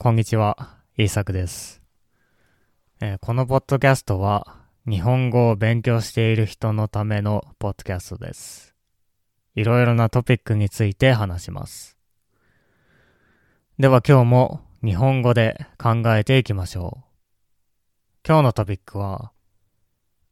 [0.00, 1.82] こんにちは、イーサクです、
[3.00, 4.58] えー、このポッドキャストは
[4.88, 8.76] 日本語を勉強している人のためのポッドキャストです。
[9.56, 11.98] いろいろなトピックについて話します。
[13.80, 17.04] では今日も日本語で考えていきましょう。
[18.24, 19.32] 今日のトピックは、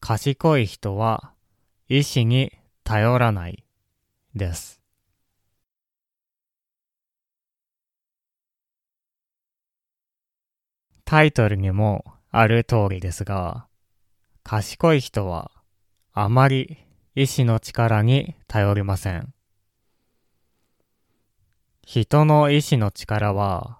[0.00, 1.34] 賢い人は
[1.88, 2.50] 意志に
[2.82, 3.62] 頼らない
[4.34, 4.81] です。
[11.12, 13.66] タイトルにもある通りですが、
[14.44, 15.50] 賢い人は
[16.14, 16.78] あまり
[17.14, 19.34] 意志の力に頼りません。
[21.84, 23.78] 人の意志の力は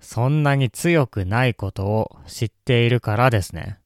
[0.00, 3.78] そんなに強くないことを知っているからですね。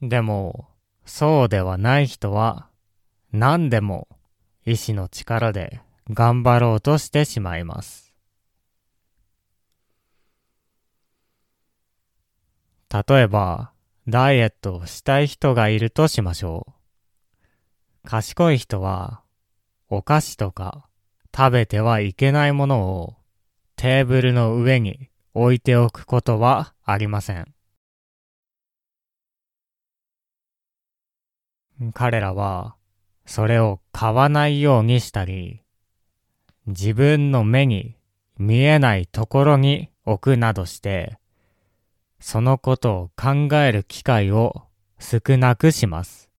[0.00, 0.68] でも、
[1.04, 2.68] そうではない人は
[3.32, 4.06] 何でも
[4.64, 8.03] 意志の力で頑張ろうとしてしまいます。
[12.94, 13.72] 例えば、
[14.06, 16.68] ダイエットをしたい人がいるとしましょ
[18.04, 18.08] う。
[18.08, 19.22] 賢い人は、
[19.88, 20.86] お菓子とか
[21.36, 23.16] 食べてはいけないものを
[23.74, 27.52] テーブルの上に置いておくことはありません。
[31.94, 32.76] 彼らは、
[33.26, 35.62] それを買わないようにしたり、
[36.68, 37.96] 自分の目に
[38.38, 41.18] 見えないところに置くなどして、
[42.26, 44.62] そのことを考える機会を
[44.98, 46.30] 少なくします。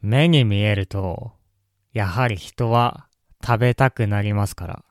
[0.00, 1.32] 目に見えると、
[1.92, 3.08] やはり人は
[3.44, 4.84] 食べたくなりますから。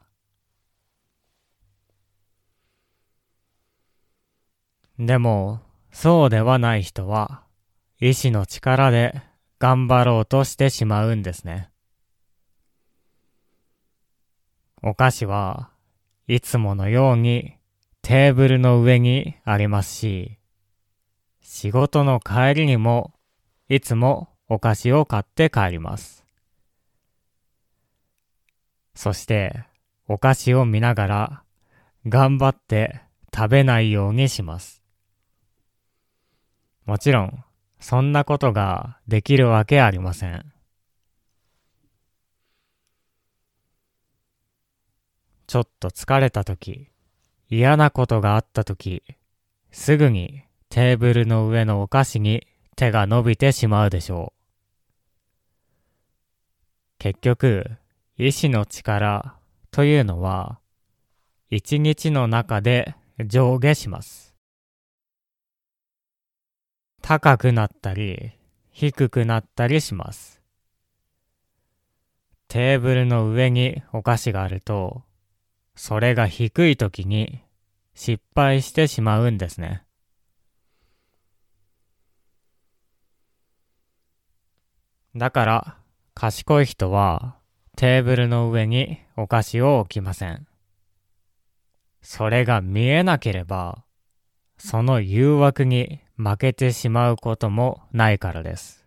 [4.99, 7.41] でも、そうではない人は、
[7.99, 9.23] 意志の力で
[9.57, 11.71] 頑張ろうとしてしまうんですね。
[14.83, 15.71] お菓子は
[16.27, 17.55] いつものように
[18.01, 20.37] テーブルの上にありますし、
[21.41, 23.13] 仕事の帰りにも
[23.69, 26.25] いつもお菓子を買って帰ります。
[28.93, 29.63] そして
[30.09, 31.43] お菓子を見ながら
[32.05, 33.01] 頑張って
[33.33, 34.83] 食べないようにします。
[36.85, 37.43] もちろん、
[37.79, 40.56] そんなことができるわけありません。
[45.47, 46.89] ちょっと疲れた時、
[47.49, 49.01] 嫌なことがあった時、
[49.71, 54.37] すぐにテーブルの上のお菓子に手が伸びてしまうでしょう。
[56.99, 57.77] 結局、
[58.17, 59.35] 意志の力
[59.71, 60.59] というのは、
[61.49, 64.35] 一日の中で上下します。
[67.01, 68.33] 高くなったり、
[68.71, 70.41] 低くなったりします。
[72.49, 75.06] テーブルの上にお菓子があると、
[75.77, 77.39] それが低い時に
[77.93, 79.83] 失敗してしまうんですね。
[85.15, 85.77] だから、
[86.15, 87.37] 賢い人は
[87.75, 90.47] テーブルの上にお菓子を置きません。
[92.01, 93.83] それが見えなければ、
[94.57, 98.83] その誘惑に負けてしまうこともないからです。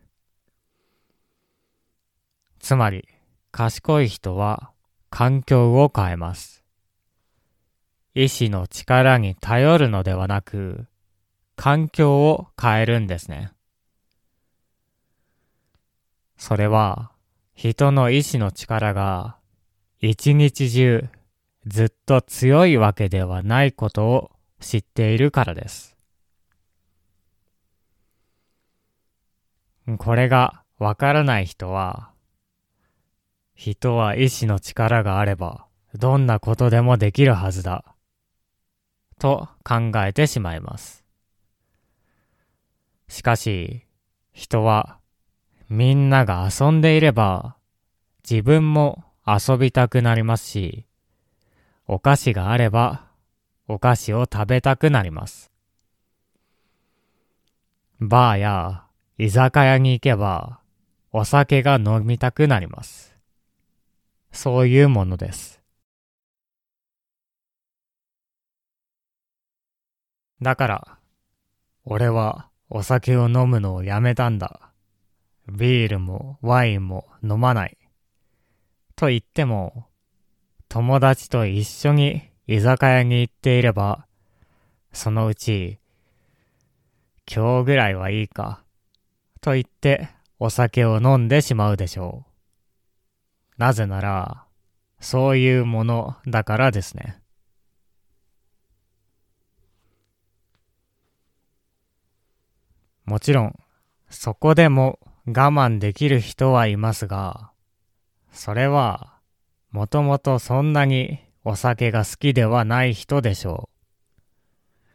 [2.59, 3.07] つまり、
[3.51, 4.71] 賢い人は
[5.09, 6.60] 環境を変えます。
[8.13, 10.85] 意志の力に頼るのではなく、
[11.55, 13.51] 環境を変えるんですね。
[16.37, 17.11] それは、
[17.53, 19.37] 人の意志の力が
[19.99, 21.07] 一日中
[21.67, 25.95] ずっと強いわけではないことを知っているからです。
[29.97, 32.09] これがわからない人は、
[33.53, 37.90] 人は意志の力があればどんなことでもできるはずだ。
[39.21, 41.05] と考えてしまいます。
[43.07, 43.85] しかし、
[44.33, 44.97] 人は
[45.69, 47.55] みんなが遊んでいれば
[48.27, 50.87] 自分も遊びたくなりますし、
[51.85, 53.05] お菓子があれば
[53.67, 55.51] お菓子を食べたくなります。
[57.99, 58.85] バーや
[59.19, 60.61] 居酒屋に行けば
[61.11, 63.15] お酒が飲みたくなります。
[64.31, 65.60] そういうものです。
[70.41, 70.97] だから、
[71.85, 74.71] 俺はお酒を飲むのをやめたんだ。
[75.47, 77.77] ビールもワインも飲まない。
[78.95, 79.87] と言っても、
[80.67, 84.07] 友達と一緒に居酒屋に行っていれば、
[84.93, 85.79] そのうち、
[87.33, 88.63] 今日ぐらいはいいか、
[89.41, 90.09] と言って
[90.39, 92.31] お酒を飲んでしまうでしょう。
[93.57, 94.45] なぜなら、
[94.99, 97.20] そういうものだからですね。
[103.11, 103.59] もちろん、
[104.09, 107.51] そこでも我慢できる人はいますが、
[108.31, 109.19] それは、
[109.69, 114.85] もともとそんなにお酒が好きではない人でしょう。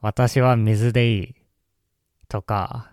[0.00, 1.34] 私は水でいい。
[2.30, 2.92] とか、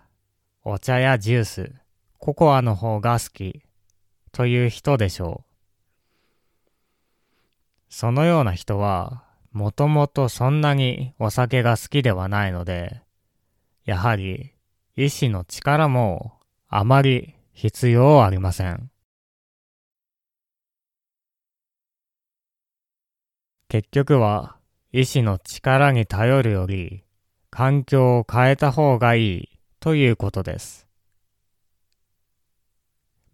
[0.62, 1.72] お茶やジュース、
[2.18, 3.62] ココアの方が好き。
[4.32, 5.46] という人でしょ
[6.68, 6.72] う。
[7.88, 13.05] そのような人は、もともとそんなにお酒が好きではないので、
[13.86, 14.52] やはり
[14.96, 18.90] 意志の力もあまり必要ありません。
[23.68, 24.56] 結局は
[24.92, 27.04] 意志の力に頼るより
[27.50, 29.48] 環境を変えた方がいい
[29.78, 30.88] ということです。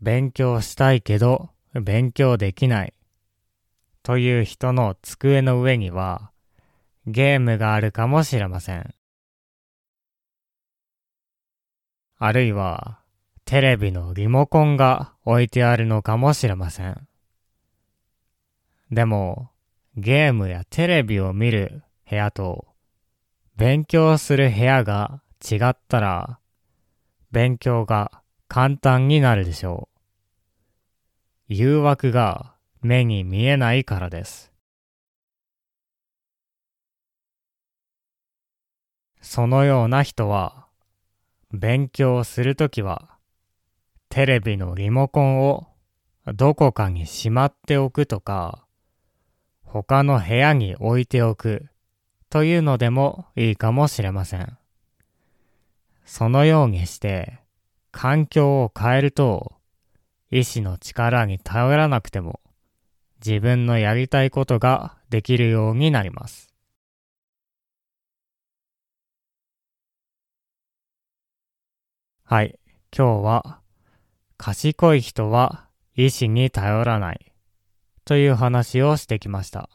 [0.02, 2.92] 勉強したいけど勉強できない
[4.02, 6.30] という人の机の上には
[7.06, 8.94] ゲームがあるかもしれません。
[12.24, 13.00] あるいは、
[13.44, 17.08] テレビのリモコンが置いてあるのかもしれません。
[18.92, 19.50] でも、
[19.96, 22.68] ゲームやテレビを見る部屋と、
[23.56, 26.38] 勉強する部屋が違ったら、
[27.32, 29.88] 勉強が簡単になるでしょ
[31.48, 31.54] う。
[31.54, 34.52] 誘惑が目に見えないからです。
[39.20, 40.61] そのような人は、
[41.52, 43.18] 勉強するときは、
[44.08, 45.66] テレビのリモコンを
[46.34, 48.64] どこかにしまっておくとか、
[49.64, 51.66] 他の部屋に置いておく
[52.28, 54.58] というのでもいいかもしれません。
[56.04, 57.38] そのようにして
[57.90, 59.52] 環境を変えると
[60.30, 62.40] 意志の力に頼らなくても
[63.24, 66.51] 自分のやりたいことができるようになります。
[72.32, 72.58] はい。
[72.96, 73.60] 今日は、
[74.38, 77.30] 賢い人は意志に頼らない
[78.06, 79.68] という話をしてきました。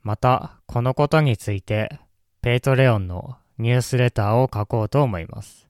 [0.00, 2.00] また、このことについて、
[2.40, 5.68] Patreon のニュースレターを書こうと思います。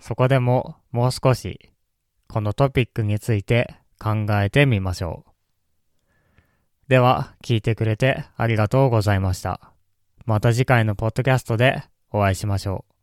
[0.00, 1.70] そこでももう少し、
[2.26, 5.30] このトピックについて考えてみましょう。
[6.88, 9.60] では、聞いてくれてありがとうございました。
[10.26, 11.84] また次回のポッドキャストで
[12.16, 12.93] お会いしましょう。